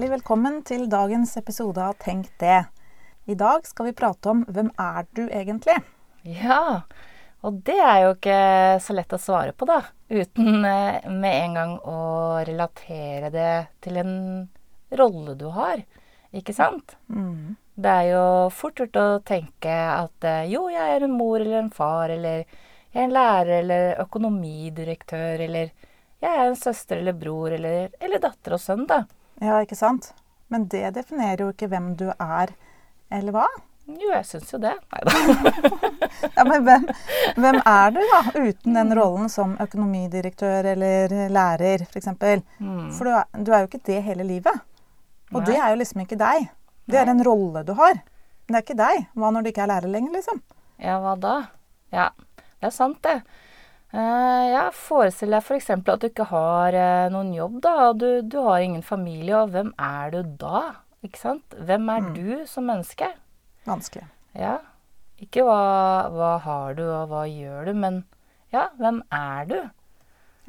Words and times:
Hjertelig 0.00 0.16
velkommen 0.16 0.54
til 0.64 0.86
dagens 0.88 1.34
episode 1.36 1.82
av 1.84 1.98
Tenk 2.00 2.30
det. 2.40 2.62
I 3.28 3.34
dag 3.36 3.66
skal 3.68 3.90
vi 3.90 3.98
prate 3.98 4.30
om 4.30 4.38
hvem 4.48 4.70
er 4.80 5.04
du 5.12 5.26
egentlig? 5.26 5.74
Ja, 6.24 6.86
og 7.44 7.58
det 7.66 7.76
er 7.76 7.98
jo 8.06 8.14
ikke 8.14 8.38
så 8.80 8.96
lett 8.96 9.12
å 9.12 9.18
svare 9.20 9.52
på, 9.52 9.68
da. 9.68 9.82
Uten 10.08 10.64
eh, 10.64 11.04
med 11.04 11.36
en 11.42 11.58
gang 11.58 11.76
å 11.84 11.98
relatere 12.48 13.28
det 13.36 13.52
til 13.84 14.00
en 14.00 14.16
rolle 15.02 15.36
du 15.36 15.50
har. 15.52 15.84
Ikke 16.32 16.56
sant? 16.56 16.96
Mm. 17.12 17.60
Det 17.76 17.98
er 18.00 18.10
jo 18.14 18.24
fort 18.56 18.80
gjort 18.80 18.96
å 19.04 19.06
tenke 19.20 19.76
at 19.98 20.30
eh, 20.32 20.48
jo, 20.54 20.70
jeg 20.72 20.96
er 20.96 21.04
en 21.04 21.16
mor 21.20 21.44
eller 21.44 21.60
en 21.60 21.72
far, 21.76 22.08
eller 22.08 22.46
jeg 22.48 23.02
er 23.02 23.04
en 23.04 23.16
lærer 23.20 23.58
eller 23.60 24.04
økonomidirektør, 24.08 25.44
eller 25.44 25.76
jeg 26.24 26.32
er 26.32 26.46
en 26.48 26.60
søster 26.64 27.04
eller 27.04 27.20
bror, 27.20 27.52
eller, 27.60 27.90
eller 28.00 28.28
datter 28.30 28.56
og 28.56 28.64
sønn, 28.64 28.88
da. 28.88 29.04
Ja, 29.40 29.60
ikke 29.64 29.78
sant? 29.78 30.12
Men 30.52 30.66
det 30.70 30.94
definerer 30.96 31.44
jo 31.44 31.50
ikke 31.52 31.68
hvem 31.70 31.92
du 31.98 32.08
er, 32.12 32.52
eller 33.10 33.34
hva? 33.34 33.48
Jo, 33.90 34.10
jeg 34.12 34.26
syns 34.28 34.52
jo 34.52 34.60
det. 34.62 34.74
Nei 34.92 35.00
da. 35.06 35.14
Ja, 36.36 36.44
men 36.46 36.64
hvem, 36.66 36.84
hvem 37.40 37.58
er 37.58 37.94
du, 37.94 38.00
da, 38.12 38.20
uten 38.36 38.76
den 38.76 38.94
rollen 38.96 39.30
som 39.32 39.54
økonomidirektør 39.62 40.68
eller 40.74 41.14
lærer, 41.32 41.84
f.eks.? 41.88 42.10
Mm. 42.60 42.90
For 42.94 43.08
du 43.08 43.12
er, 43.14 43.26
du 43.34 43.52
er 43.52 43.64
jo 43.64 43.70
ikke 43.70 43.82
det 43.88 44.00
hele 44.06 44.26
livet. 44.26 44.62
Og 45.32 45.40
Nei. 45.40 45.46
det 45.48 45.58
er 45.58 45.72
jo 45.72 45.80
liksom 45.80 46.04
ikke 46.04 46.18
deg. 46.20 46.48
Det 46.90 46.98
er 47.00 47.10
en 47.12 47.22
rolle 47.24 47.62
du 47.66 47.72
har. 47.78 48.00
Men 48.46 48.56
det 48.56 48.60
er 48.60 48.66
ikke 48.66 48.80
deg. 48.82 49.04
Hva 49.14 49.30
når 49.32 49.46
du 49.46 49.50
ikke 49.52 49.64
er 49.64 49.72
lærer 49.72 49.92
lenger, 49.92 50.14
liksom? 50.18 50.42
Ja, 50.82 50.98
hva 51.02 51.14
da? 51.20 51.36
Ja, 51.94 52.08
det 52.60 52.70
er 52.70 52.74
sant, 52.74 53.00
det. 53.06 53.20
Eh, 53.92 54.44
ja, 54.52 54.68
forestill 54.70 55.32
deg 55.34 55.42
f.eks. 55.42 55.70
at 55.74 56.00
du 56.02 56.06
ikke 56.06 56.28
har 56.30 56.76
eh, 56.78 57.08
noen 57.10 57.32
jobb, 57.34 57.56
da. 57.64 57.72
og 57.90 57.98
Du, 57.98 58.08
du 58.22 58.38
har 58.46 58.60
ingen 58.62 58.82
familie, 58.86 59.34
og 59.40 59.50
hvem 59.50 59.72
er 59.78 60.10
du 60.14 60.20
da? 60.38 60.60
Ikke 61.02 61.18
sant? 61.18 61.56
Hvem 61.58 61.88
er 61.90 62.00
Mm. 62.00 62.12
du 62.14 62.46
som 62.46 62.64
menneske? 62.70 63.08
Vanskelig. 63.66 64.04
Ja. 64.38 64.58
Ikke 65.20 65.42
hva, 65.44 66.08
hva 66.14 66.30
har 66.44 66.74
du, 66.78 66.84
og 66.86 67.08
hva 67.10 67.24
gjør 67.28 67.66
du, 67.66 67.74
men 67.74 68.04
ja, 68.52 68.68
hvem 68.78 69.02
er 69.12 69.44
du? 69.50 69.58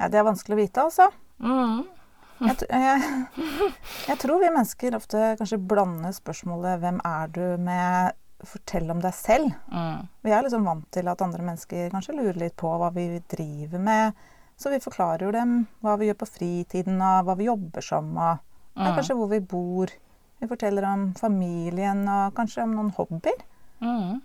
Ja, 0.00 0.08
det 0.08 0.14
er 0.20 0.24
vanskelig 0.28 0.54
å 0.56 0.60
vite, 0.62 0.84
altså. 0.86 1.10
Mm. 1.42 1.82
Jeg, 2.42 2.56
jeg, 2.70 3.26
jeg 4.08 4.18
tror 4.22 4.40
vi 4.40 4.48
mennesker 4.50 4.96
ofte 4.96 5.36
kanskje 5.38 5.58
blander 5.58 6.10
spørsmålet 6.16 6.80
'hvem 6.80 7.00
er 7.04 7.26
du?' 7.34 7.58
med 7.58 8.12
'fortell 8.46 8.90
om 8.90 9.00
deg 9.00 9.12
selv'. 9.12 9.54
Mm. 9.72 10.08
Vi 10.22 10.30
er 10.30 10.42
liksom 10.42 10.64
vant 10.64 10.90
til 10.92 11.08
at 11.08 11.22
andre 11.22 11.42
mennesker 11.42 11.90
kanskje 11.90 12.16
lurer 12.16 12.38
litt 12.38 12.56
på 12.56 12.68
hva 12.78 12.92
vi 12.94 13.18
driver 13.28 13.78
med. 13.78 14.12
Så 14.56 14.70
vi 14.70 14.78
forklarer 14.80 15.22
jo 15.26 15.30
dem 15.32 15.66
hva 15.82 15.96
vi 15.98 16.06
gjør 16.10 16.18
på 16.22 16.28
fritiden, 16.28 17.00
og 17.02 17.24
hva 17.26 17.36
vi 17.36 17.44
jobber 17.48 17.80
som, 17.82 18.16
og 18.16 18.38
ja, 18.76 18.88
Mm. 18.88 18.94
kanskje 18.96 19.14
hvor 19.16 19.28
vi 19.28 19.40
bor. 19.40 19.86
Vi 20.40 20.46
forteller 20.48 20.84
om 20.84 21.14
familien 21.14 22.08
og 22.08 22.34
kanskje 22.34 22.62
om 22.62 22.74
noen 22.74 22.90
hobbyer. 22.96 23.42
Mm. 23.80 24.20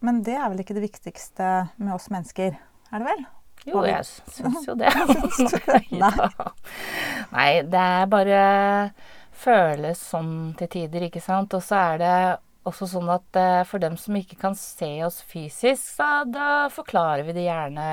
Men 0.00 0.22
det 0.22 0.34
er 0.36 0.48
vel 0.48 0.58
ikke 0.60 0.74
det 0.74 0.82
viktigste 0.90 1.70
med 1.78 1.94
oss 1.94 2.08
mennesker, 2.10 2.56
er 2.92 2.98
det 2.98 3.06
vel? 3.06 3.26
Jo, 3.66 3.82
jeg 3.84 4.04
syns 4.04 4.66
jo 4.68 4.74
det? 4.74 4.92
Nei. 5.90 6.12
Nei, 7.32 7.62
det 7.62 7.80
er 7.80 8.06
bare 8.06 8.42
føles 9.32 9.98
sånn 9.98 10.54
til 10.58 10.68
tider, 10.68 11.08
ikke 11.08 11.20
sant. 11.22 11.54
Og 11.54 11.62
så 11.62 11.74
er 11.94 11.98
det 11.98 12.14
også 12.68 12.86
sånn 12.92 13.08
at 13.12 13.36
eh, 13.40 13.62
for 13.68 13.82
dem 13.82 13.96
som 14.00 14.16
ikke 14.18 14.38
kan 14.40 14.54
se 14.58 14.90
oss 15.06 15.20
fysisk, 15.26 15.82
så 15.98 16.24
da 16.28 16.68
forklarer 16.72 17.24
vi 17.26 17.34
det 17.36 17.46
gjerne 17.48 17.88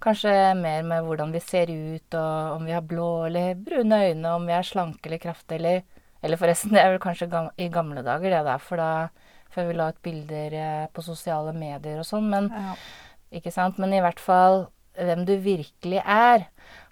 kanskje 0.00 0.32
mer 0.56 0.82
med 0.88 1.04
hvordan 1.04 1.32
vi 1.34 1.40
ser 1.44 1.68
ut, 1.72 2.14
og 2.16 2.54
om 2.56 2.64
vi 2.68 2.72
har 2.72 2.84
blå 2.88 3.08
eller 3.28 3.58
brune 3.60 3.98
øyne, 4.06 4.30
om 4.36 4.46
vi 4.48 4.54
er 4.56 4.64
slanke 4.66 5.10
eller 5.10 5.20
kraftige, 5.22 5.58
eller 5.60 5.82
Eller 6.22 6.36
forresten, 6.36 6.72
det 6.76 6.80
er 6.82 6.90
vel 6.92 7.00
kanskje 7.00 7.30
gam 7.32 7.46
i 7.56 7.68
gamle 7.72 8.02
dager, 8.04 8.28
det 8.28 8.44
der, 8.44 8.58
for 8.60 8.76
da 8.76 9.08
før 9.54 9.70
vi 9.70 9.76
la 9.78 9.86
ut 9.88 10.02
bilder 10.04 10.52
eh, 10.52 10.86
på 10.92 11.00
sosiale 11.02 11.54
medier 11.56 11.98
og 11.98 12.04
sånn. 12.04 12.28
Men 12.28 12.50
Ja. 12.52 12.74
ikke 13.40 13.50
sant? 13.50 13.78
Men 13.80 13.94
i 13.96 14.02
hvert 14.04 14.20
fall 14.20 14.66
hvem 15.00 15.24
du 15.24 15.32
virkelig 15.40 16.02
er, 16.04 16.44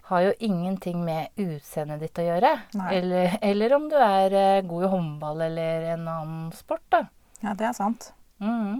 har 0.09 0.21
jo 0.25 0.33
ingenting 0.39 1.01
med 1.05 1.29
utseendet 1.37 2.01
ditt 2.01 2.19
å 2.21 2.25
gjøre. 2.25 2.51
Eller, 2.89 3.35
eller 3.45 3.73
om 3.77 3.87
du 3.91 3.95
er 4.01 4.33
eh, 4.33 4.61
god 4.65 4.85
i 4.87 4.91
håndball 4.93 5.41
eller 5.45 5.89
en 5.95 6.07
annen 6.07 6.47
sport, 6.57 6.85
da. 6.89 7.03
ja, 7.45 7.53
det 7.53 7.69
er 7.69 7.75
sant. 7.77 8.11
Mhm. 8.41 8.79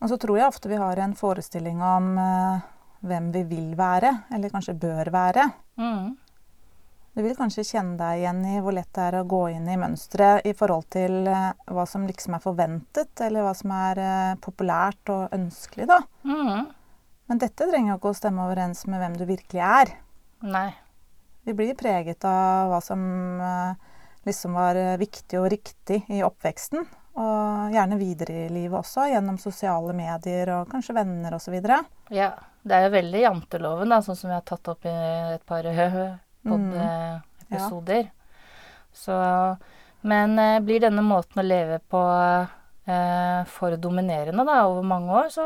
Og 0.00 0.08
så 0.08 0.16
tror 0.16 0.38
jeg 0.38 0.48
ofte 0.48 0.68
vi 0.70 0.78
har 0.80 0.96
en 0.96 1.12
forestilling 1.16 1.80
om 1.84 2.14
eh, 2.18 2.66
hvem 3.04 3.30
vi 3.34 3.42
vil 3.48 3.70
være, 3.76 4.14
eller 4.32 4.52
kanskje 4.52 4.76
bør 4.80 5.12
være. 5.12 5.48
Mhm. 5.80 6.10
Du 7.10 7.24
vil 7.26 7.34
kanskje 7.34 7.64
kjenne 7.66 7.98
deg 7.98 8.20
igjen 8.20 8.44
i 8.46 8.60
hvor 8.62 8.72
lett 8.76 8.92
det 8.94 9.02
er 9.08 9.16
å 9.18 9.26
gå 9.28 9.40
inn 9.50 9.66
i 9.68 9.74
mønsteret 9.80 10.44
i 10.46 10.52
forhold 10.56 10.86
til 10.94 11.26
eh, 11.28 11.48
hva 11.72 11.86
som 11.88 12.04
liksom 12.06 12.36
er 12.36 12.44
forventet, 12.44 13.12
eller 13.26 13.44
hva 13.44 13.54
som 13.58 13.72
er 13.74 14.00
eh, 14.04 14.36
populært 14.44 15.10
og 15.12 15.34
ønskelig, 15.36 15.88
da. 15.90 15.98
Mhm. 16.28 16.68
Men 17.30 17.38
dette 17.38 17.68
trenger 17.70 17.92
jo 17.94 17.98
ikke 18.00 18.10
å 18.10 18.18
stemme 18.18 18.42
overens 18.48 18.82
med 18.90 18.98
hvem 19.00 19.14
du 19.20 19.24
virkelig 19.28 19.62
er. 19.62 19.92
Nei. 20.42 20.68
Vi 21.46 21.54
blir 21.56 21.76
preget 21.78 22.24
av 22.26 22.72
hva 22.72 22.80
som 22.84 23.00
eh, 23.40 23.90
liksom 24.26 24.56
var 24.58 24.76
eh, 24.76 24.96
viktig 25.00 25.38
og 25.38 25.46
riktig 25.54 26.02
i 26.10 26.24
oppveksten. 26.26 26.82
Og 27.20 27.72
gjerne 27.74 27.96
videre 28.00 28.44
i 28.44 28.50
livet 28.52 28.78
også, 28.82 29.06
gjennom 29.10 29.38
sosiale 29.42 29.94
medier 29.96 30.50
og 30.58 30.68
kanskje 30.70 30.94
venner 30.98 31.34
osv. 31.38 31.56
Ja. 32.14 32.30
Det 32.60 32.76
er 32.76 32.84
jo 32.86 32.92
veldig 32.92 33.22
janteloven, 33.24 33.88
da, 33.94 34.02
sånn 34.04 34.18
som 34.18 34.28
vi 34.30 34.36
har 34.36 34.44
tatt 34.46 34.68
opp 34.74 34.84
i 34.90 34.96
et 35.38 35.46
par 35.48 35.64
Mm. 36.40 36.52
pod-episoder. 36.54 38.06
Så 38.96 39.12
Men 40.00 40.38
eh, 40.38 40.60
blir 40.64 40.80
denne 40.80 41.02
måten 41.04 41.42
å 41.42 41.44
leve 41.44 41.76
på 41.92 42.00
eh, 42.88 43.42
for 43.52 43.76
dominerende 43.76 44.46
da, 44.48 44.62
over 44.66 44.82
mange 44.88 45.12
år, 45.12 45.28
så 45.28 45.44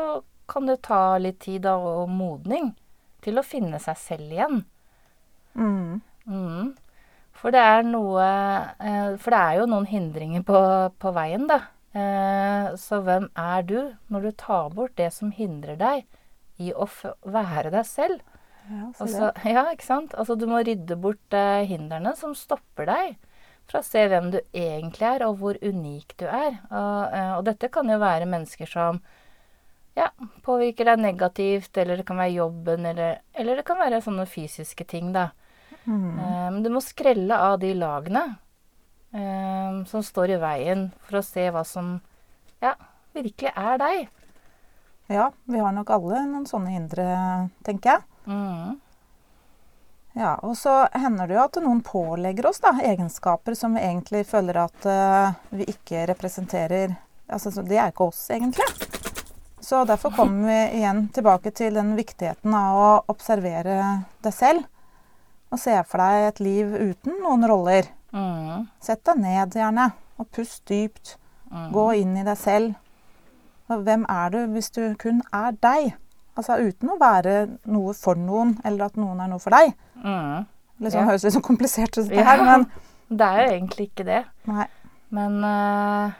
kan 0.51 0.69
det 0.69 0.81
ta 0.87 1.17
litt 1.21 1.39
tid 1.45 1.65
da, 1.65 1.75
og 1.77 2.09
modning 2.11 2.73
til 3.25 3.39
å 3.39 3.45
finne 3.45 3.79
seg 3.81 3.97
selv 3.99 4.33
igjen. 4.35 4.63
Mm. 5.55 6.01
Mm. 6.25 6.73
For 7.35 7.53
det 7.53 7.61
er 7.61 7.83
noe 7.85 8.25
eh, 8.25 9.15
For 9.21 9.31
det 9.31 9.39
er 9.39 9.57
jo 9.59 9.67
noen 9.69 9.85
hindringer 9.89 10.43
på, 10.47 10.59
på 11.01 11.11
veien, 11.15 11.47
da. 11.51 11.61
Eh, 11.95 12.71
så 12.79 12.99
hvem 13.05 13.29
er 13.39 13.67
du 13.67 13.77
når 14.11 14.27
du 14.27 14.31
tar 14.39 14.71
bort 14.75 14.95
det 14.99 15.11
som 15.15 15.31
hindrer 15.35 15.77
deg 15.79 16.05
i 16.59 16.71
å 16.73 16.87
være 17.21 17.71
deg 17.75 17.85
selv? 17.87 18.23
Ja, 18.65 18.89
så 18.97 19.05
Altså, 19.05 19.29
ja, 19.45 19.67
ikke 19.71 19.85
sant? 19.85 20.15
Altså, 20.17 20.35
du 20.39 20.47
må 20.49 20.63
rydde 20.65 20.97
bort 20.99 21.37
eh, 21.37 21.67
hindrene 21.69 22.15
som 22.17 22.35
stopper 22.37 22.89
deg 22.89 23.15
fra 23.69 23.81
å 23.81 23.85
se 23.85 24.03
hvem 24.09 24.31
du 24.33 24.39
egentlig 24.53 25.05
er, 25.07 25.23
og 25.25 25.39
hvor 25.41 25.57
unik 25.61 26.17
du 26.21 26.27
er. 26.29 26.59
Og, 26.69 27.15
og 27.39 27.45
dette 27.47 27.69
kan 27.73 27.89
jo 27.89 27.97
være 27.97 28.27
mennesker 28.29 28.69
som 28.69 28.99
ja, 29.95 30.09
påvirker 30.43 30.91
deg 30.91 30.99
negativt, 30.99 31.77
eller 31.77 31.97
det 31.99 32.05
kan 32.07 32.19
være 32.19 32.35
jobben, 32.35 32.85
eller, 32.85 33.21
eller 33.33 33.59
det 33.59 33.65
kan 33.67 33.79
være 33.79 34.01
sånne 34.03 34.27
fysiske 34.27 34.87
ting, 34.91 35.13
da. 35.15 35.29
Mm. 35.85 36.19
Um, 36.19 36.57
du 36.65 36.71
må 36.73 36.81
skrelle 36.81 37.37
av 37.37 37.59
de 37.61 37.71
lagene 37.77 38.23
um, 39.13 39.83
som 39.87 40.03
står 40.03 40.35
i 40.35 40.41
veien, 40.41 40.87
for 41.05 41.21
å 41.21 41.25
se 41.25 41.45
hva 41.53 41.63
som 41.67 41.99
ja, 42.63 42.73
virkelig 43.15 43.53
er 43.55 43.79
deg. 43.81 44.07
Ja, 45.13 45.29
vi 45.45 45.61
har 45.61 45.71
nok 45.75 45.93
alle 45.93 46.25
noen 46.25 46.49
sånne 46.49 46.73
hindre, 46.73 47.05
tenker 47.63 47.95
jeg. 47.95 48.05
Mm. 48.25 48.81
Ja, 50.15 50.33
og 50.47 50.55
så 50.57 50.85
hender 50.95 51.27
det 51.27 51.35
jo 51.37 51.43
at 51.43 51.59
noen 51.61 51.81
pålegger 51.85 52.49
oss 52.49 52.61
da, 52.63 52.73
egenskaper 52.83 53.55
som 53.55 53.75
vi 53.75 53.83
egentlig 53.85 54.23
føler 54.27 54.63
at 54.63 54.87
uh, 54.87 55.35
vi 55.53 55.67
ikke 55.71 56.07
representerer. 56.11 56.95
Altså, 57.27 57.51
så 57.51 57.63
det 57.65 57.77
er 57.77 57.91
ikke 57.93 58.09
oss, 58.09 58.25
egentlig. 58.33 58.65
Så 59.65 59.79
derfor 59.89 60.11
kommer 60.13 60.45
vi 60.51 60.77
igjen 60.77 61.07
tilbake 61.15 61.49
til 61.57 61.73
den 61.73 61.95
viktigheten 61.97 62.53
av 62.53 62.77
å 62.77 62.89
observere 63.09 63.77
deg 64.21 64.33
selv. 64.35 64.65
Og 65.53 65.57
se 65.61 65.73
for 65.89 66.03
deg 66.03 66.27
et 66.27 66.41
liv 66.43 66.73
uten 66.91 67.15
noen 67.23 67.47
roller. 67.49 67.87
Mm. 68.13 68.67
Sett 68.83 69.01
deg 69.09 69.21
ned, 69.23 69.55
gjerne, 69.57 69.87
og 70.21 70.27
pust 70.35 70.61
dypt. 70.69 71.15
Mm. 71.49 71.69
Gå 71.73 71.85
inn 72.03 72.13
i 72.21 72.25
deg 72.27 72.37
selv. 72.37 72.75
Og 73.71 73.81
hvem 73.87 74.05
er 74.11 74.33
du 74.35 74.39
hvis 74.53 74.69
du 74.75 74.81
kun 75.01 75.23
er 75.33 75.55
deg? 75.65 75.95
Altså 76.37 76.59
uten 76.61 76.91
å 76.93 76.99
være 77.01 77.35
noe 77.71 77.93
for 77.97 78.19
noen, 78.19 78.57
eller 78.67 78.89
at 78.91 78.99
noen 78.99 79.23
er 79.23 79.31
noe 79.31 79.41
for 79.41 79.55
deg. 79.55 79.73
Mm. 80.03 80.45
Liksom, 80.83 80.99
Ja. 80.99 81.07
Høres 81.09 81.23
litt 81.25 81.33
sånn 81.37 81.45
komplisert 81.45 81.97
ut, 81.97 82.09
det 82.11 82.25
her, 82.27 82.43
men 82.43 82.67
Det 83.09 83.25
er 83.25 83.41
jo 83.41 83.53
egentlig 83.55 83.89
ikke 83.89 84.05
det. 84.05 84.21
nei. 84.45 84.67
Men 85.15 85.43
eh, 85.47 86.13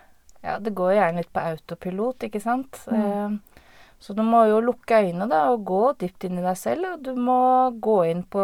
ja, 0.45 0.56
det 0.62 0.75
går 0.77 0.94
jo 0.94 0.97
gjerne 1.00 1.24
litt 1.24 1.33
på 1.33 1.44
autopilot, 1.51 2.25
ikke 2.27 2.42
sant. 2.44 2.81
Mm. 2.92 2.97
Eh, 3.01 3.62
så 4.00 4.13
du 4.13 4.21
må 4.27 4.44
jo 4.50 4.62
lukke 4.62 5.01
øynene 5.01 5.27
da, 5.31 5.45
og 5.53 5.63
gå 5.65 5.83
dypt 6.01 6.27
inn 6.27 6.39
i 6.39 6.45
deg 6.45 6.57
selv. 6.59 6.92
Og 6.94 7.06
du 7.07 7.15
må 7.18 7.39
gå 7.81 8.00
inn 8.12 8.21
på 8.30 8.44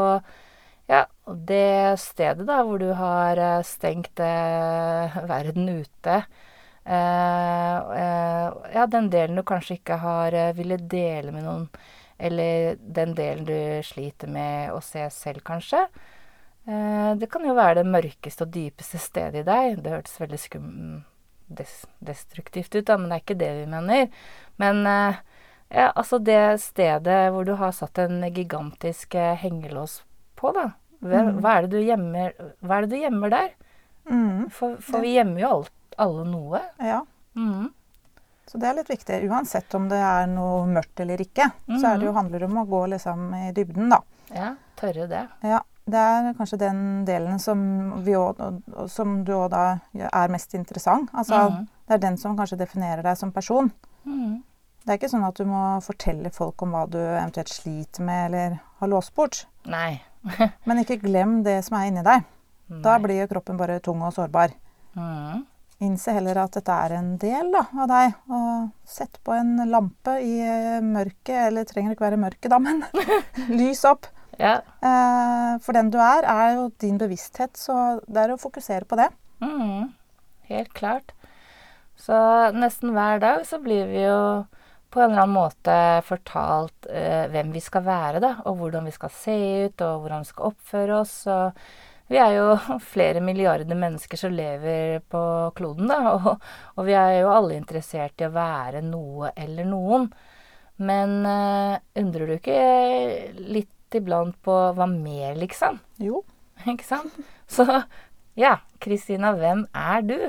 ja, 0.92 1.06
det 1.28 2.00
stedet 2.02 2.48
da, 2.48 2.62
hvor 2.66 2.82
du 2.82 2.90
har 2.98 3.40
eh, 3.40 3.60
stengt 3.68 4.24
eh, 4.24 5.20
verden 5.34 5.70
ute. 5.70 6.22
Eh, 6.82 7.76
eh, 8.02 8.48
ja, 8.74 8.88
den 8.90 9.12
delen 9.14 9.38
du 9.38 9.46
kanskje 9.46 9.78
ikke 9.78 10.00
har 10.02 10.34
uh, 10.34 10.54
villet 10.58 10.88
dele 10.90 11.36
med 11.36 11.46
noen. 11.46 11.68
Eller 12.22 12.76
den 12.82 13.14
delen 13.18 13.46
du 13.46 13.56
sliter 13.86 14.30
med 14.30 14.74
å 14.74 14.82
se 14.86 15.06
selv, 15.14 15.42
kanskje. 15.46 15.86
Eh, 16.70 17.16
det 17.18 17.30
kan 17.32 17.46
jo 17.46 17.56
være 17.58 17.80
det 17.82 17.90
mørkeste 17.90 18.46
og 18.46 18.54
dypeste 18.54 19.00
stedet 19.02 19.42
i 19.42 19.48
deg. 19.48 19.80
Det 19.82 19.94
hørtes 19.96 20.20
veldig 20.22 20.42
skum 20.42 20.68
des 21.58 21.74
destruktivt 22.00 22.76
ut, 22.76 22.86
da, 22.88 22.98
men 22.98 23.10
det 23.12 23.18
er 23.20 23.24
ikke 23.26 23.40
det 23.42 23.52
vi 23.60 23.66
mener. 23.72 24.08
Men 24.62 24.82
eh, 24.88 25.20
ja, 25.72 25.90
altså 25.96 26.20
det 26.20 26.40
stedet 26.64 27.20
hvor 27.34 27.46
du 27.48 27.54
har 27.60 27.72
satt 27.76 27.98
en 28.04 28.22
gigantisk 28.34 29.16
eh, 29.16 29.36
hengelås 29.42 30.02
på, 30.40 30.54
da. 30.58 30.72
Hva, 31.02 31.22
Mm. 31.26 31.38
hva, 31.42 31.52
er 31.58 31.66
det 31.66 31.72
du 31.74 31.82
gjemmer, 31.82 32.34
hva 32.62 32.76
er 32.78 32.86
det 32.86 32.92
du 32.96 33.02
gjemmer 33.02 33.32
der? 33.34 33.48
Mm. 34.12 34.50
For, 34.54 34.76
for 34.86 35.02
vi 35.02 35.16
gjemmer 35.16 35.42
jo 35.42 35.48
alt, 35.56 35.72
alle 35.98 36.26
noe. 36.30 36.60
Ja. 36.78 37.00
Mm. 37.36 37.72
Så 38.46 38.60
det 38.62 38.68
er 38.70 38.76
litt 38.78 38.90
viktig. 38.92 39.18
Uansett 39.32 39.74
om 39.78 39.88
det 39.90 39.98
er 39.98 40.28
noe 40.30 40.66
mørkt 40.70 41.00
eller 41.02 41.22
ikke, 41.24 41.48
så 41.80 41.94
er 41.94 41.98
det 42.02 42.06
jo, 42.10 42.14
handler 42.18 42.44
det 42.44 42.50
om 42.52 42.58
å 42.62 42.68
gå 42.70 42.82
liksom 42.94 43.30
i 43.38 43.52
dybden, 43.56 43.90
da. 43.94 44.02
Ja, 44.36 44.50
tørre 44.78 45.08
det. 45.10 45.24
Ja, 45.48 45.62
det 45.92 46.02
er 46.02 46.32
kanskje 46.38 46.62
den 46.62 46.80
delen 47.08 47.40
som, 47.42 47.62
vi 48.06 48.16
også, 48.18 48.52
som 48.92 49.22
du 49.28 49.34
òg 49.38 49.50
da 49.54 49.66
er 50.08 50.34
mest 50.34 50.56
interessant. 50.58 51.12
Altså, 51.14 51.48
mm. 51.52 51.68
Det 51.88 51.98
er 51.98 52.06
den 52.06 52.18
som 52.20 52.38
kanskje 52.40 52.60
definerer 52.62 53.04
deg 53.04 53.18
som 53.20 53.34
person. 53.36 53.72
Mm. 54.08 54.40
Det 54.82 54.94
er 54.94 54.98
ikke 54.98 55.12
sånn 55.12 55.28
at 55.28 55.38
du 55.38 55.46
må 55.46 55.62
fortelle 55.86 56.32
folk 56.34 56.62
om 56.66 56.74
hva 56.74 56.86
du 56.90 56.98
eventuelt 57.00 57.52
sliter 57.54 58.06
med 58.08 58.30
eller 58.30 58.60
har 58.82 58.90
låst 58.90 59.14
bort. 59.18 59.44
Nei. 59.70 60.00
Men 60.66 60.82
ikke 60.82 61.02
glem 61.04 61.42
det 61.46 61.60
som 61.68 61.78
er 61.78 61.90
inni 61.90 62.06
deg. 62.06 62.26
Da 62.82 62.96
blir 63.04 63.20
jo 63.20 63.30
kroppen 63.34 63.60
bare 63.60 63.82
tung 63.84 64.02
og 64.06 64.14
sårbar. 64.16 64.54
Mm. 64.96 65.44
Innse 65.82 66.14
heller 66.14 66.38
at 66.44 66.56
dette 66.56 66.76
er 66.86 66.94
en 66.96 67.16
del 67.20 67.50
da, 67.54 67.66
av 67.84 67.90
deg. 67.90 68.18
Og 68.32 68.70
sett 68.88 69.20
på 69.26 69.36
en 69.36 69.58
lampe 69.68 70.16
i 70.24 70.38
mørket, 70.86 71.36
eller 71.50 71.68
trenger 71.68 71.96
ikke 71.96 72.06
være 72.06 72.22
mørket, 72.22 72.52
da, 72.54 72.62
men 72.62 72.84
lys 73.60 73.84
opp. 73.90 74.08
Ja. 74.42 74.56
Eh, 74.82 75.56
for 75.62 75.78
den 75.78 75.92
du 75.94 76.00
er, 76.02 76.26
er 76.26 76.56
jo 76.58 76.70
din 76.82 76.98
bevissthet, 77.02 77.54
så 77.60 78.00
det 78.08 78.24
er 78.24 78.34
å 78.34 78.42
fokusere 78.42 78.88
på 78.90 78.98
det. 78.98 79.12
Mm. 79.44 79.92
Helt 80.50 80.74
klart. 80.78 81.14
Så 82.00 82.18
nesten 82.58 82.96
hver 82.96 83.22
dag 83.22 83.46
så 83.46 83.62
blir 83.62 83.86
vi 83.92 84.02
jo 84.08 84.22
på 84.92 85.00
en 85.00 85.14
eller 85.14 85.24
annen 85.24 85.38
måte 85.38 85.76
fortalt 86.04 86.90
eh, 86.90 87.30
hvem 87.32 87.54
vi 87.54 87.62
skal 87.64 87.86
være, 87.86 88.20
da, 88.24 88.34
og 88.50 88.58
hvordan 88.60 88.90
vi 88.90 88.96
skal 88.96 89.14
se 89.16 89.38
ut, 89.68 89.86
og 89.86 90.04
hvordan 90.04 90.26
vi 90.26 90.32
skal 90.32 90.50
oppføre 90.50 90.98
oss. 90.98 91.16
Og 91.32 91.62
vi 92.12 92.20
er 92.20 92.36
jo 92.40 92.58
flere 92.94 93.22
milliarder 93.24 93.78
mennesker 93.78 94.20
som 94.20 94.34
lever 94.36 95.00
på 95.14 95.24
kloden, 95.56 95.92
da, 95.94 96.02
og, 96.18 96.50
og 96.76 96.90
vi 96.90 96.98
er 96.98 97.22
jo 97.22 97.32
alle 97.32 97.60
interessert 97.60 98.20
i 98.20 98.28
å 98.28 98.36
være 98.36 98.82
noe 98.90 99.32
eller 99.38 99.70
noen. 99.70 100.10
Men 100.82 101.22
eh, 101.30 101.78
undrer 102.02 102.28
du 102.28 102.36
ikke 102.40 102.58
litt 103.38 103.70
iblant 104.00 104.38
på 104.46 104.58
hva 104.78 104.88
mer, 104.90 105.36
liksom? 105.40 105.80
Jo. 106.02 106.24
Ikke 106.72 106.86
sant? 106.86 107.16
Så 107.52 107.66
ja, 108.40 108.58
Kristina, 108.80 109.34
hvem 109.38 109.66
er 109.76 110.06
du? 110.06 110.20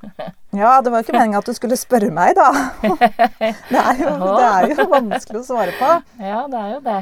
Ja, 0.56 0.80
det 0.82 0.90
var 0.90 0.98
jo 0.98 1.04
ikke 1.04 1.14
meninga 1.14 1.38
at 1.38 1.46
du 1.46 1.54
skulle 1.54 1.76
spørre 1.78 2.08
meg, 2.10 2.32
da. 2.34 2.48
Det 3.70 3.78
er, 3.78 3.98
jo, 4.00 4.14
det 4.18 4.46
er 4.48 4.72
jo 4.72 4.86
vanskelig 4.90 5.42
å 5.42 5.46
svare 5.46 5.74
på. 5.78 5.90
Ja, 6.18 6.40
det 6.50 6.58
er 6.58 6.70
jo 6.72 6.80
det. 6.86 7.00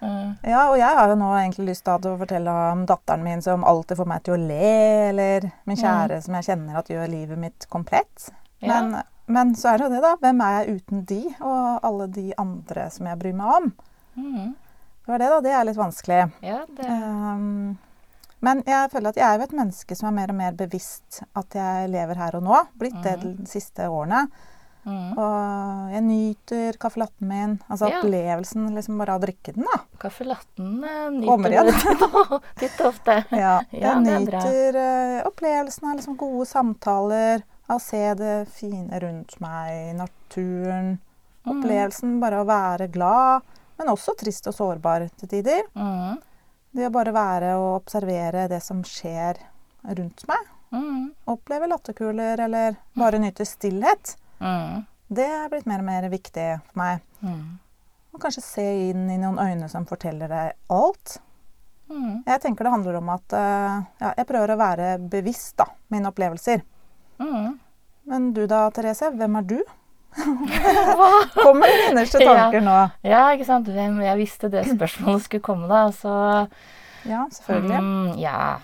Mm. 0.00 0.34
Ja, 0.48 0.64
og 0.70 0.76
jeg 0.80 0.96
har 0.96 1.12
jo 1.12 1.16
nå 1.20 1.30
egentlig 1.36 1.70
lyst 1.70 1.84
til 1.86 2.08
å 2.08 2.16
fortelle 2.20 2.52
om 2.72 2.84
datteren 2.88 3.24
min 3.24 3.42
som 3.44 3.64
alltid 3.68 4.00
får 4.00 4.08
meg 4.08 4.24
til 4.24 4.36
å 4.36 4.40
le, 4.40 4.70
eller 5.10 5.48
min 5.68 5.80
kjære 5.80 6.20
som 6.24 6.36
jeg 6.38 6.48
kjenner 6.48 6.80
at 6.80 6.92
gjør 6.92 7.10
livet 7.12 7.40
mitt 7.40 7.68
komplett. 7.72 8.30
Ja. 8.64 8.80
Men, 8.80 9.02
men 9.30 9.54
så 9.56 9.72
er 9.72 9.80
det 9.80 9.88
jo 9.88 9.92
det, 9.94 10.02
da. 10.04 10.14
Hvem 10.20 10.42
er 10.44 10.56
jeg 10.56 10.80
uten 10.80 11.04
de, 11.08 11.20
og 11.38 11.86
alle 11.88 12.08
de 12.16 12.26
andre 12.40 12.88
som 12.92 13.08
jeg 13.10 13.20
bryr 13.20 13.36
meg 13.36 13.56
om? 13.60 13.70
Mm. 14.20 14.50
Det 15.04 15.12
var 15.12 15.18
det, 15.22 15.28
da. 15.32 15.40
Det 15.40 15.52
er 15.56 15.64
litt 15.70 15.80
vanskelig. 15.80 16.20
Ja, 16.44 16.60
det 16.76 16.88
Um, 16.90 17.78
men 18.40 18.62
jeg 18.64 18.88
føler 18.92 19.10
at 19.12 19.18
jeg 19.20 19.26
er 19.26 19.36
jo 19.36 19.44
et 19.44 19.52
menneske 19.52 19.96
som 19.98 20.08
er 20.08 20.14
mer 20.16 20.30
og 20.32 20.36
mer 20.38 20.54
bevisst 20.56 21.18
at 21.36 21.52
jeg 21.58 21.90
lever 21.92 22.16
her 22.16 22.38
og 22.38 22.46
nå. 22.46 22.62
Blitt 22.80 22.96
det 23.04 23.18
de 23.20 23.34
siste 23.50 23.84
årene. 23.92 24.22
mm. 24.86 25.10
Og 25.20 25.90
jeg 25.92 26.00
nyter 26.06 26.78
caffè 26.80 27.02
latten 27.02 27.28
min. 27.28 27.58
Altså 27.68 27.90
Ja. 27.90 27.98
opplevelsen 28.00 28.70
liksom 28.74 28.96
bare 28.98 29.12
av 29.12 29.20
å 29.20 29.24
drikke 29.26 29.52
den, 29.58 29.66
da. 29.68 29.82
Caffè 30.00 30.24
latten 30.24 30.84
eh, 30.84 31.10
nyter 31.18 31.68
du 31.68 32.40
titt 32.62 32.80
ofte. 32.80 33.18
Ja, 33.30 33.60
Ja, 33.76 33.76
jeg 33.76 33.90
er 33.90 34.00
nyter 34.00 34.80
uh, 34.80 35.28
opplevelsen 35.28 35.90
av 35.90 35.96
liksom 36.00 36.16
gode 36.16 36.46
samtaler, 36.48 37.44
av 37.68 37.76
å 37.76 37.84
se 37.84 38.14
det 38.14 38.34
fine 38.56 39.00
rundt 39.04 39.36
meg, 39.44 39.92
naturen. 40.00 40.94
Mm. 41.44 41.52
Opplevelsen 41.58 42.16
bare 42.24 42.40
å 42.40 42.48
være 42.48 42.88
glad, 42.88 43.44
men 43.80 43.88
også 43.88 44.12
trist 44.20 44.44
og 44.50 44.56
sårbar 44.56 45.06
til 45.16 45.30
tider. 45.30 45.64
Mm. 45.72 46.18
Det 46.76 46.86
å 46.86 46.92
bare 46.94 47.14
være 47.16 47.54
og 47.58 47.80
observere 47.80 48.44
det 48.50 48.60
som 48.62 48.82
skjer 48.86 49.40
rundt 49.88 50.26
meg. 50.28 50.50
Mm. 50.70 51.06
Oppleve 51.32 51.70
latterkuler 51.70 52.44
eller 52.44 52.76
bare 52.98 53.18
nyte 53.22 53.46
stillhet. 53.48 54.14
Mm. 54.38 54.84
Det 55.08 55.26
er 55.26 55.48
blitt 55.50 55.66
mer 55.66 55.80
og 55.82 55.88
mer 55.88 56.06
viktig 56.12 56.46
for 56.68 56.82
meg. 56.82 57.00
Mm. 57.24 57.56
Og 58.12 58.22
kanskje 58.22 58.44
se 58.44 58.68
inn 58.90 59.08
i 59.10 59.18
noen 59.22 59.40
øyne 59.40 59.70
som 59.72 59.88
forteller 59.88 60.30
deg 60.30 60.76
alt. 60.76 61.16
Mm. 61.90 62.20
Jeg 62.28 62.42
tenker 62.44 62.68
det 62.68 62.76
handler 62.76 63.00
om 63.00 63.10
at 63.16 63.34
eh, 63.34 63.80
ja, 64.04 64.12
jeg 64.20 64.28
prøver 64.28 64.52
å 64.54 64.60
være 64.60 64.92
bevisst 65.10 65.56
da, 65.58 65.66
mine 65.90 66.12
opplevelser. 66.12 66.62
Mm. 67.18 67.56
Men 68.12 68.30
du 68.36 68.44
da, 68.50 68.66
Therese? 68.74 69.10
Hvem 69.16 69.40
er 69.40 69.48
du? 69.56 69.58
Kommer 70.16 71.70
dine 71.70 71.90
innerste 71.92 72.22
Ja. 72.22 72.34
tanker 72.34 72.64
nå? 72.64 72.76
Ja, 73.06 73.22
ikke 73.34 73.46
sant. 73.46 73.68
Hvem 73.70 74.00
Jeg 74.02 74.18
visste 74.18 74.50
det 74.50 74.64
spørsmålet 74.68 75.22
skulle 75.26 75.44
komme, 75.46 75.68
da. 75.70 75.86
Så 75.94 76.48
Ja, 77.08 77.24
selvfølgelig. 77.32 77.78
Um, 77.78 78.18
ja. 78.20 78.58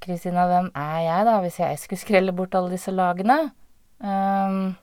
Kristina, 0.00 0.46
hvem 0.48 0.70
er 0.76 0.98
jeg, 1.04 1.24
da, 1.28 1.38
hvis 1.40 1.58
jeg 1.60 1.78
skulle 1.80 2.00
skrelle 2.00 2.32
bort 2.36 2.54
alle 2.54 2.70
disse 2.74 2.92
lagene? 2.92 3.50
Um, 4.00 4.76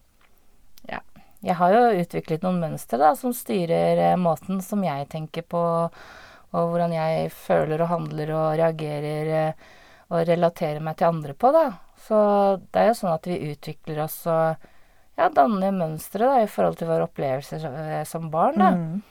ja. 0.89 0.99
Jeg 1.43 1.55
har 1.59 1.73
jo 1.75 2.01
utviklet 2.01 2.43
noen 2.45 2.59
mønstre 2.61 2.97
da, 3.01 3.13
som 3.19 3.33
styrer 3.35 3.99
eh, 3.99 4.15
måten 4.17 4.61
som 4.63 4.83
jeg 4.85 5.09
tenker 5.11 5.43
på, 5.43 5.61
og 6.53 6.69
hvordan 6.69 6.93
jeg 6.95 7.31
føler 7.35 7.81
og 7.83 7.89
handler 7.91 8.31
og 8.37 8.53
reagerer 8.61 9.31
eh, 9.49 9.65
og 10.13 10.23
relaterer 10.29 10.79
meg 10.79 10.97
til 10.97 11.09
andre 11.09 11.33
på, 11.35 11.51
da. 11.51 11.65
Så 12.07 12.17
det 12.71 12.79
er 12.83 12.87
jo 12.91 12.95
sånn 13.01 13.13
at 13.15 13.27
vi 13.27 13.41
utvikler 13.51 14.03
oss 14.05 14.21
og 14.29 14.55
ja, 15.17 15.29
danne 15.29 15.71
mønstre 15.75 16.25
da, 16.25 16.41
i 16.43 16.47
forhold 16.49 16.77
til 16.79 16.87
våre 16.89 17.03
opplevelser 17.07 17.65
eh, 17.69 18.03
som 18.09 18.31
barn, 18.33 18.57
da. 18.59 18.69
Mm. 18.73 19.01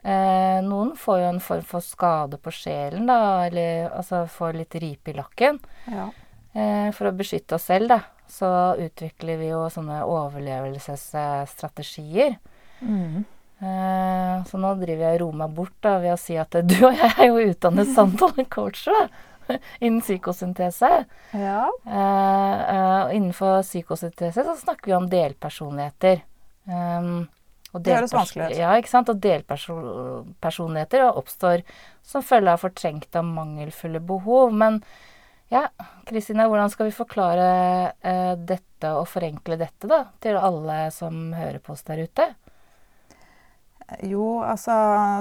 Eh, 0.00 0.58
noen 0.64 0.96
får 0.96 1.18
jo 1.20 1.26
en 1.28 1.40
form 1.44 1.64
for 1.68 1.80
skade 1.84 2.38
på 2.40 2.50
sjelen, 2.56 3.06
da, 3.10 3.44
eller 3.46 3.90
altså 3.90 4.26
får 4.32 4.52
litt 4.62 4.74
ripe 4.82 5.10
i 5.12 5.18
lakken. 5.18 5.54
Ja. 5.92 6.06
Eh, 6.52 6.88
for 6.96 7.04
å 7.10 7.16
beskytte 7.16 7.54
oss 7.58 7.66
selv, 7.70 7.86
da, 7.92 8.00
så 8.30 8.76
utvikler 8.80 9.36
vi 9.38 9.46
jo 9.52 9.60
sånne 9.70 10.04
overlevelsesstrategier. 10.08 12.32
Mm. 12.80 13.24
Eh, 13.60 14.36
så 14.48 14.56
nå 14.56 14.72
driver 14.80 15.04
jeg 15.04 15.14
og 15.18 15.22
roer 15.26 15.36
meg 15.42 15.50
bort 15.58 15.78
da, 15.84 15.92
ved 16.00 16.12
å 16.14 16.20
si 16.20 16.34
at 16.40 16.52
du 16.64 16.78
og 16.88 16.94
jeg 16.96 17.12
er 17.12 17.26
jo 17.28 17.44
utdannet 17.52 17.88
samtalecoacher 17.98 18.96
innen 19.84 20.00
psykosyntese. 20.04 20.90
ja. 21.34 21.66
Uh, 21.86 23.14
innenfor 23.16 23.62
psykosyntese 23.66 24.44
så 24.46 24.56
snakker 24.56 24.90
vi 24.92 24.96
om 24.96 25.10
delpersonligheter. 25.10 26.24
Um, 26.64 27.28
Det 27.72 27.94
høres 27.94 28.14
vanskelig 28.14 28.50
ut. 28.50 28.58
Ja, 28.58 28.72
ikke 28.78 28.90
sant? 28.90 29.10
Og 29.12 29.20
delpersonligheter 29.22 31.06
oppstår 31.06 31.62
som 32.02 32.24
følge 32.26 32.56
av 32.56 32.62
fortrengte 32.64 33.22
og 33.22 33.30
mangelfulle 33.30 34.02
behov. 34.02 34.50
Men 34.50 34.80
ja, 35.50 35.68
Kristina, 36.06 36.48
hvordan 36.50 36.70
skal 36.70 36.90
vi 36.90 36.96
forklare 36.96 37.50
uh, 38.02 38.34
dette 38.34 38.90
og 38.96 39.06
forenkle 39.10 39.58
dette 39.60 39.90
da, 39.90 40.04
til 40.22 40.38
alle 40.38 40.82
som 40.94 41.30
hører 41.36 41.60
på 41.62 41.76
oss 41.76 41.86
der 41.86 42.02
ute? 42.06 42.30
Jo, 44.06 44.40
altså 44.46 44.74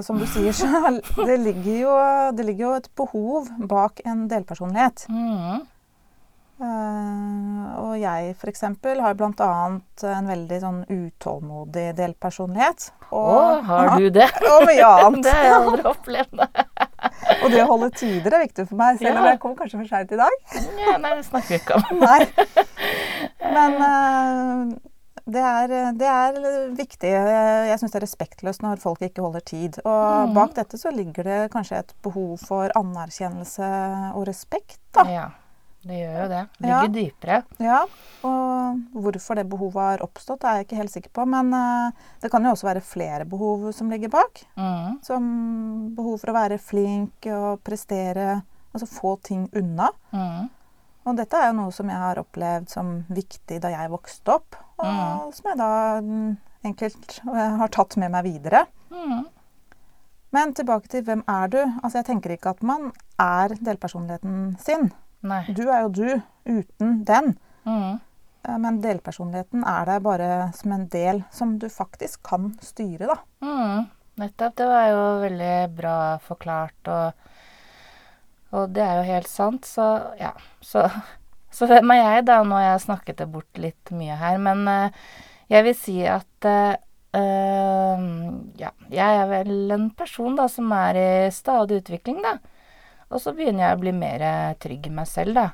som 0.05 0.19
du 0.21 0.27
sier, 0.29 0.53
så 0.55 0.67
det 1.29 1.39
ligger 1.41 1.81
jo, 1.83 1.97
det 2.37 2.45
ligger 2.47 2.65
jo 2.67 2.77
et 2.77 2.89
behov 2.99 3.51
bak 3.69 4.01
en 4.05 4.27
delpersonlighet. 4.31 5.07
Mm. 5.09 5.67
Uh, 6.59 7.67
og 7.79 7.91
jeg 8.01 8.33
f.eks. 8.33 8.65
har 8.67 9.13
bl.a. 9.15 9.51
en 10.11 10.25
veldig 10.27 10.57
sånn 10.59 10.81
utålmodig 10.91 11.85
delpersonlighet. 11.95 12.89
Å, 13.15 13.21
har 13.63 13.93
du 13.95 14.09
det? 14.11 14.27
Og 14.51 14.65
mye 14.67 14.89
annet. 14.89 15.23
det 15.25 15.35
har 15.37 15.47
jeg 15.47 15.55
aldri 15.61 15.85
opplevd. 15.93 16.43
Og 17.39 17.47
det 17.53 17.63
å 17.63 17.69
holde 17.69 17.89
tider 17.95 18.35
er 18.35 18.43
viktig 18.43 18.67
for 18.67 18.81
meg, 18.81 18.99
selv 18.99 19.21
om 19.21 19.29
jeg 19.29 19.39
kom 19.39 19.55
kanskje 19.55 19.79
for 19.79 19.93
seint 19.93 20.11
i 20.11 20.19
dag. 20.19 20.35
ja, 20.83 20.97
nei, 20.99 21.15
det 21.15 21.25
snakker 21.29 21.55
vi 21.55 21.61
ikke 21.61 21.79
om. 21.79 22.03
Nei. 22.03 22.19
Men 23.55 23.79
eh, 23.87 24.75
det, 25.33 25.41
er, 25.41 25.73
det 25.97 26.07
er 26.09 26.39
viktig. 26.77 27.09
Jeg 27.09 27.79
syns 27.81 27.93
det 27.93 27.99
er 27.99 28.05
respektløst 28.05 28.63
når 28.65 28.81
folk 28.83 29.03
ikke 29.05 29.23
holder 29.25 29.43
tid. 29.45 29.79
Og 29.83 30.29
mm. 30.29 30.33
bak 30.37 30.55
dette 30.57 30.79
så 30.81 30.93
ligger 30.93 31.27
det 31.27 31.39
kanskje 31.53 31.83
et 31.83 31.93
behov 32.05 32.37
for 32.43 32.73
anerkjennelse 32.79 33.69
og 34.13 34.27
respekt, 34.29 34.79
da. 34.95 35.05
Ja, 35.09 35.27
det 35.87 36.01
gjør 36.01 36.15
jo 36.23 36.27
det. 36.33 36.43
Det 36.59 36.69
Ja. 36.69 36.81
ligger 36.83 36.93
dypere. 36.99 37.39
Ja, 37.63 37.81
og 38.27 38.83
hvorfor 38.93 39.39
det 39.39 39.47
behovet 39.49 39.81
har 39.85 40.05
oppstått, 40.05 40.43
er 40.43 40.59
jeg 40.59 40.67
ikke 40.67 40.81
helt 40.81 40.93
sikker 40.93 41.13
på. 41.15 41.25
Men 41.29 41.53
eh, 41.55 42.05
det 42.21 42.31
kan 42.31 42.43
jo 42.43 42.51
også 42.53 42.69
være 42.69 42.85
flere 42.85 43.25
behov 43.25 43.71
som 43.73 43.89
ligger 43.89 44.11
bak. 44.13 44.43
Mm. 44.59 44.99
Som 45.03 45.25
behov 45.95 46.19
for 46.19 46.33
å 46.33 46.39
være 46.41 46.61
flink 46.61 47.29
og 47.33 47.61
prestere 47.63 48.41
Altså 48.69 48.85
få 48.85 49.15
ting 49.25 49.47
unna. 49.57 49.87
Mm. 50.13 50.49
Og 51.09 51.15
dette 51.17 51.37
er 51.39 51.47
jo 51.49 51.55
noe 51.57 51.73
som 51.73 51.89
jeg 51.89 51.97
har 51.97 52.19
opplevd 52.21 52.69
som 52.69 52.91
viktig 53.09 53.57
da 53.63 53.71
jeg 53.73 53.89
vokste 53.89 54.35
opp. 54.35 54.57
Og 54.79 54.85
Mm. 54.87 55.33
som 55.35 55.49
jeg 55.51 55.57
da 55.59 55.69
mm, 56.01 56.37
enkelt 56.65 57.19
har 57.25 57.67
tatt 57.75 57.97
med 57.97 58.11
meg 58.11 58.23
videre. 58.23 58.65
Mm. 58.91 59.25
Men 60.31 60.53
tilbake 60.53 60.87
til 60.87 61.03
hvem 61.03 61.23
er 61.27 61.47
du? 61.49 61.57
Altså 61.83 61.97
Jeg 61.99 62.05
tenker 62.05 62.31
ikke 62.35 62.49
at 62.53 62.63
man 62.63 62.91
er 63.19 63.55
delpersonligheten 63.59 64.57
sin. 64.61 64.91
Nei. 65.25 65.41
Du 65.51 65.65
er 65.67 65.81
jo 65.83 65.89
du 65.89 66.21
uten 66.45 67.03
den. 67.03 67.33
Mm. 67.65 67.99
Eh, 68.47 68.57
Men 68.57 68.79
delpersonligheten 68.81 69.65
er 69.67 69.85
der 69.85 69.99
bare 69.99 70.51
som 70.55 70.71
en 70.71 70.87
del 70.87 71.23
som 71.31 71.57
du 71.59 71.67
faktisk 71.69 72.21
kan 72.23 72.53
styre, 72.61 73.07
da. 73.09 73.17
Mm. 73.41 73.89
Nettopp. 74.19 74.55
Det 74.55 74.67
var 74.67 74.87
jo 74.91 75.01
veldig 75.25 75.75
bra 75.75 75.97
forklart, 76.23 76.87
og, 76.87 77.13
og 78.51 78.69
det 78.75 78.83
er 78.83 78.95
jo 79.01 79.03
helt 79.13 79.27
sant. 79.31 79.65
Så 79.65 79.85
ja. 80.19 80.31
Så, 80.61 80.85
så 81.51 81.67
hvem 81.69 81.91
er 81.95 82.01
jeg, 82.01 82.27
da? 82.29 82.41
Nå 82.45 82.57
har 82.57 82.67
jeg 82.67 82.85
snakket 82.85 83.23
det 83.23 83.27
bort 83.33 83.59
litt 83.61 83.91
mye 83.95 84.17
her. 84.19 84.37
Men 84.41 84.63
eh, 84.69 85.01
jeg 85.51 85.65
vil 85.65 85.77
si 85.77 85.97
at 86.07 86.49
eh, 86.49 86.77
ja, 88.61 88.71
jeg 88.93 89.19
er 89.23 89.27
vel 89.31 89.73
en 89.73 89.89
person 89.97 90.37
da 90.37 90.45
som 90.51 90.69
er 90.77 90.99
i 91.01 91.09
stadig 91.33 91.81
utvikling, 91.81 92.21
da. 92.25 92.37
Og 93.09 93.21
så 93.23 93.33
begynner 93.33 93.65
jeg 93.65 93.77
å 93.77 93.81
bli 93.81 93.93
mer 93.97 94.25
trygg 94.61 94.85
i 94.85 94.93
meg 94.93 95.09
selv, 95.09 95.39
da. 95.39 95.47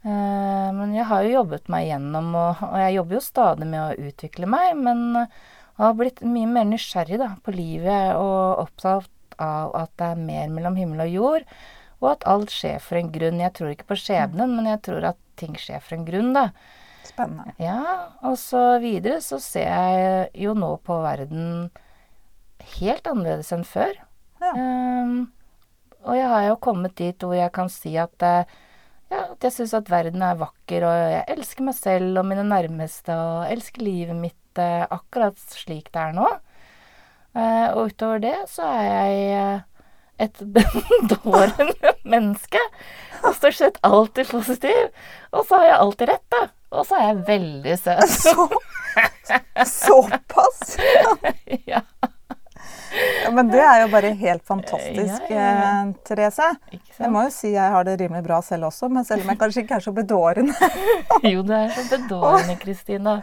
Eh, 0.00 0.68
men 0.76 0.94
jeg 0.96 1.08
har 1.10 1.24
jo 1.26 1.34
jobbet 1.40 1.66
meg 1.72 1.88
gjennom, 1.90 2.30
og, 2.38 2.62
og 2.70 2.76
jeg 2.80 2.94
jobber 2.96 3.18
jo 3.18 3.24
stadig 3.24 3.66
med 3.68 3.80
å 3.82 4.10
utvikle 4.10 4.48
meg, 4.48 4.78
men 4.78 5.02
jeg 5.18 5.82
har 5.82 5.98
blitt 5.98 6.22
mye 6.24 6.48
mer 6.48 6.70
nysgjerrig 6.70 7.18
da, 7.20 7.34
på 7.44 7.52
livet 7.56 8.14
og 8.20 8.62
opptatt 8.64 9.36
av 9.40 9.74
at 9.76 9.92
det 10.00 10.08
er 10.12 10.24
mer 10.24 10.50
mellom 10.52 10.76
himmel 10.76 11.04
og 11.06 11.14
jord, 11.14 11.52
og 12.00 12.14
at 12.14 12.26
alt 12.28 12.52
skjer 12.52 12.80
for 12.82 12.98
en 13.00 13.10
grunn. 13.12 13.42
Jeg 13.42 13.54
tror 13.56 13.72
ikke 13.74 13.90
på 13.92 13.98
skjebnen, 14.00 14.54
men 14.56 14.68
jeg 14.70 14.80
tror 14.88 15.10
at 15.12 15.20
ting 15.40 15.56
skjer 15.60 15.82
for 15.84 15.98
en 15.98 16.06
grunn, 16.08 16.32
da. 16.36 16.48
Spennende. 17.06 17.54
Ja, 17.60 17.80
og 18.26 18.36
så 18.40 18.78
videre 18.82 19.20
så 19.24 19.40
ser 19.42 19.68
jeg 19.68 20.30
jo 20.44 20.54
nå 20.56 20.74
på 20.84 21.00
verden 21.04 21.70
helt 22.78 23.06
annerledes 23.08 23.52
enn 23.56 23.66
før. 23.68 23.94
Ja. 24.40 24.52
Um, 24.56 25.30
og 26.06 26.16
jeg 26.16 26.28
har 26.32 26.44
jo 26.48 26.58
kommet 26.64 26.96
dit 26.96 27.24
hvor 27.24 27.36
jeg 27.36 27.52
kan 27.52 27.68
si 27.72 27.92
at, 28.00 28.24
eh, 28.24 28.52
ja, 29.12 29.24
at 29.34 29.44
jeg 29.44 29.52
syns 29.52 29.74
at 29.76 29.90
verden 29.92 30.22
er 30.24 30.38
vakker, 30.40 30.86
og 30.88 30.94
jeg 31.12 31.24
elsker 31.34 31.66
meg 31.66 31.76
selv 31.76 32.22
og 32.22 32.28
mine 32.28 32.46
nærmeste, 32.48 33.16
og 33.16 33.50
elsker 33.52 33.84
livet 33.84 34.16
mitt 34.16 34.60
eh, 34.60 34.86
akkurat 34.88 35.36
slik 35.52 35.90
det 35.92 36.06
er 36.06 36.16
nå. 36.16 36.30
Uh, 37.30 37.68
og 37.76 37.92
utover 37.92 38.18
det 38.24 38.38
så 38.50 38.66
er 38.66 39.10
jeg 39.12 39.58
et 40.20 40.42
bedårende 40.54 41.94
menneske. 42.04 42.62
Og 43.24 43.34
stort 43.36 43.58
sett 43.58 43.80
alltid 43.86 44.30
positiv. 44.30 44.88
Og 45.32 45.44
så 45.46 45.60
har 45.60 45.68
jeg 45.70 45.80
alltid 45.80 46.12
rett, 46.14 46.26
da. 46.32 46.46
Og 46.70 46.86
så 46.86 47.00
er 47.00 47.08
jeg 47.08 47.24
veldig 47.28 47.76
søt. 47.80 48.16
Så, 48.20 48.48
såpass! 49.66 50.76
ja, 51.66 51.82
Ja, 53.24 53.30
men 53.30 53.48
det 53.50 53.60
er 53.62 53.84
jo 53.84 53.88
bare 53.92 54.10
helt 54.18 54.42
fantastisk, 54.46 55.28
Ja, 55.30 55.36
ja, 55.36 55.50
eh, 55.82 55.92
Therese. 56.06 56.48
Jeg 56.98 57.10
må 57.12 57.22
jo 57.26 57.32
si 57.34 57.52
jeg 57.52 57.74
har 57.74 57.86
det 57.86 57.96
rimelig 58.00 58.24
bra 58.26 58.40
selv 58.42 58.66
også, 58.70 58.88
men 58.90 59.06
selv 59.06 59.22
om 59.22 59.30
jeg 59.30 59.38
kanskje 59.38 59.64
ikke 59.64 59.78
er 59.78 59.84
så 59.84 59.92
bedårende. 59.94 60.70
Jo, 61.32 61.44
du 61.46 61.52
er 61.54 61.70
så 61.76 61.84
bedårende, 61.92 62.56
Kristina. 62.58 63.20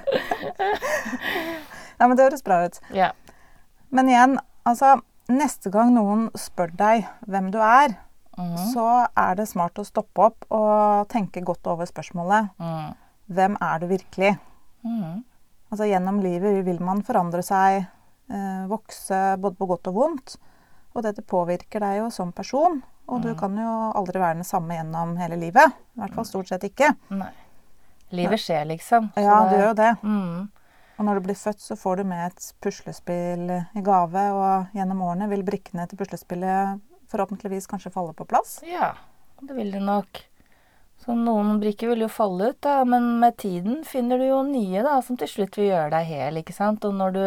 Ja, 1.98 2.08
men 2.08 2.16
det 2.16 2.30
høres 2.30 2.46
bra 2.46 2.62
ut. 2.68 2.80
Ja. 2.96 3.12
Men 3.92 4.12
igjen, 4.12 4.38
altså 4.68 4.98
Neste 5.28 5.72
gang 5.74 5.92
noen 5.96 6.28
spør 6.40 6.72
deg 6.80 7.08
hvem 7.28 7.50
du 7.52 7.60
er, 7.60 7.98
mm. 8.38 8.58
så 8.72 8.88
er 9.12 9.40
det 9.40 9.50
smart 9.50 9.80
å 9.80 9.86
stoppe 9.88 10.30
opp 10.30 10.46
og 10.54 11.08
tenke 11.12 11.44
godt 11.44 11.68
over 11.68 11.90
spørsmålet. 11.90 12.54
Mm. 12.62 12.94
Hvem 13.36 13.58
er 13.60 13.82
du 13.84 13.88
virkelig? 13.92 14.34
Mm. 14.88 15.24
Altså 15.68 15.88
Gjennom 15.90 16.22
livet 16.24 16.62
vil 16.64 16.80
man 16.80 17.04
forandre 17.04 17.44
seg, 17.44 17.90
eh, 18.32 18.62
vokse 18.72 19.36
både 19.44 19.60
på 19.60 19.68
godt 19.68 19.90
og 19.92 20.00
vondt. 20.00 20.38
Og 20.96 21.04
dette 21.04 21.26
påvirker 21.28 21.84
deg 21.84 22.00
jo 22.00 22.08
som 22.14 22.32
person. 22.32 22.80
Og 23.08 23.22
du 23.24 23.30
kan 23.40 23.54
jo 23.56 23.74
aldri 23.96 24.20
være 24.20 24.42
den 24.42 24.48
samme 24.48 24.76
gjennom 24.76 25.14
hele 25.20 25.38
livet. 25.40 25.76
I 25.96 26.02
hvert 26.02 26.16
fall 26.18 26.26
stort 26.28 26.50
sett 26.52 26.66
ikke. 26.68 26.90
Nei. 27.16 27.30
Livet 28.16 28.42
skjer, 28.42 28.66
liksom. 28.68 29.12
Så 29.16 29.24
Ja, 29.24 29.38
det 29.48 29.60
gjør 29.60 29.70
jo 29.70 29.78
det. 29.80 29.92
Mm. 30.04 30.50
Og 30.98 31.06
når 31.06 31.20
du 31.20 31.28
blir 31.28 31.38
født, 31.38 31.62
så 31.62 31.78
får 31.78 32.00
du 32.00 32.08
med 32.10 32.32
et 32.32 32.48
puslespill 32.64 33.52
i 33.54 33.84
gave, 33.86 34.24
og 34.34 34.78
gjennom 34.78 35.04
årene 35.06 35.30
vil 35.30 35.46
brikkene 35.46 35.86
til 35.90 36.00
puslespillet 36.00 36.80
forhåpentligvis 37.12 37.70
kanskje 37.70 37.94
falle 37.94 38.16
på 38.18 38.26
plass. 38.28 38.58
Ja, 38.68 38.96
det 39.42 39.56
vil 39.56 39.70
det 39.72 39.84
nok. 39.86 40.24
Så 41.06 41.14
noen 41.14 41.60
brikker 41.62 41.92
vil 41.92 42.02
jo 42.08 42.10
falle 42.10 42.50
ut, 42.52 42.60
da, 42.66 42.82
men 42.90 43.20
med 43.22 43.38
tiden 43.38 43.84
finner 43.86 44.18
du 44.18 44.26
jo 44.26 44.42
nye 44.48 44.82
da, 44.84 44.98
som 45.06 45.20
til 45.20 45.30
slutt 45.30 45.60
vil 45.60 45.70
gjøre 45.70 45.92
deg 45.94 46.10
hel, 46.10 46.40
ikke 46.42 46.56
sant. 46.56 46.88
Og 46.90 46.98
når 46.98 47.14
du 47.14 47.26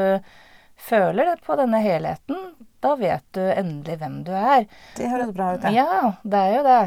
føler 0.80 1.30
det 1.30 1.44
på 1.46 1.54
denne 1.60 1.78
helheten, 1.84 2.50
da 2.82 2.96
vet 2.98 3.24
du 3.36 3.42
endelig 3.44 4.00
hvem 4.00 4.18
du 4.26 4.32
er. 4.34 4.66
Det 4.96 5.10
høres 5.12 5.30
bra 5.36 5.52
ut, 5.54 5.68
ja. 5.68 5.84
Ja, 5.84 6.12
det 6.24 6.42
er 6.42 6.56
jo 6.56 6.64
det. 6.66 6.82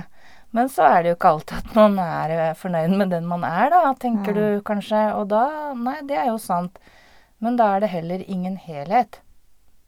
Men 0.54 0.70
så 0.70 0.86
er 0.86 1.02
det 1.02 1.14
jo 1.14 1.18
ikke 1.18 1.32
alltid 1.34 1.60
at 1.64 1.78
man 1.78 1.96
er 2.02 2.32
eh, 2.38 2.58
fornøyd 2.58 2.92
med 2.94 3.10
den 3.16 3.26
man 3.26 3.46
er, 3.48 3.72
da, 3.74 3.94
tenker 3.98 4.38
du 4.38 4.46
kanskje. 4.66 5.02
Og 5.18 5.32
da 5.32 5.74
Nei, 5.74 5.98
det 6.06 6.20
er 6.22 6.30
jo 6.30 6.38
sant. 6.42 6.78
Men 7.42 7.58
da 7.58 7.72
er 7.74 7.84
det 7.84 7.90
heller 7.96 8.22
ingen 8.30 8.60
helhet. 8.62 9.24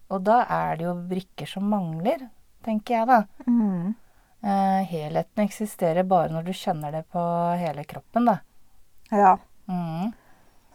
Og 0.09 0.25
da 0.25 0.41
er 0.49 0.79
det 0.79 0.87
jo 0.87 0.95
brikker 1.11 1.49
som 1.49 1.69
mangler, 1.69 2.27
tenker 2.65 2.97
jeg 2.97 3.09
da. 3.11 3.21
Mm. 3.45 3.93
Eh, 4.45 4.81
helheten 4.89 5.45
eksisterer 5.45 6.05
bare 6.09 6.33
når 6.33 6.49
du 6.49 6.53
kjenner 6.57 6.97
det 6.97 7.05
på 7.13 7.21
hele 7.61 7.85
kroppen, 7.85 8.27
da. 8.29 8.39
Ja. 9.13 9.37
Mm. 9.69 10.11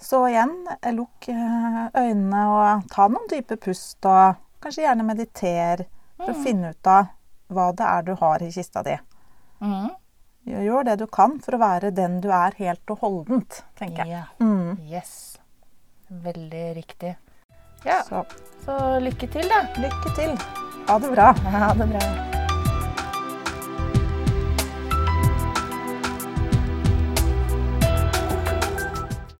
Så 0.01 0.23
igjen, 0.31 0.55
lukk 0.97 1.29
eh, 1.35 1.83
øynene 1.99 2.47
og 2.55 2.89
ta 2.95 3.11
noen 3.11 3.29
dype 3.31 3.59
pust, 3.61 3.99
og 4.07 4.39
kanskje 4.63 4.87
gjerne 4.87 5.07
mediter 5.07 5.85
for 6.17 6.33
å 6.33 6.43
finne 6.47 6.73
ut 6.73 6.91
av 6.91 7.11
hva 7.51 7.71
det 7.77 7.87
er 7.91 8.07
du 8.07 8.15
har 8.23 8.43
i 8.43 8.51
kista 8.55 8.87
di. 8.87 8.97
Mm. 9.61 9.91
Gjør 10.51 10.85
det 10.89 10.99
du 11.03 11.07
kan 11.07 11.37
for 11.45 11.57
å 11.57 11.61
være 11.61 11.91
den 11.95 12.21
du 12.25 12.31
er 12.33 12.57
helt 12.59 12.91
og 12.91 13.03
holdent, 13.05 13.63
tenker 13.79 14.07
jeg. 14.09 14.09
Ja. 14.09 14.25
Mm. 14.41 14.79
Yes. 14.89 15.37
Veldig 16.11 16.65
riktig. 16.81 17.17
Ja, 17.85 18.03
Så 18.05 18.25
så 18.65 18.99
lykke 19.01 19.29
til, 19.31 19.49
da. 19.49 19.63
lykke 19.81 20.17
til. 20.17 20.35
Ha 20.89 20.99
det 20.99 21.13
bra. 21.15 21.33
Ha 21.55 21.73
det 21.75 21.89
bra. 21.93 22.30